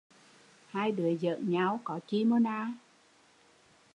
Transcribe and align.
Hai 0.69 0.91
đứa 0.91 1.15
giỡn 1.17 1.49
nhau, 1.49 1.79
có 1.83 1.99
chi 2.07 2.25
mô 2.25 2.39
nà! 2.39 2.73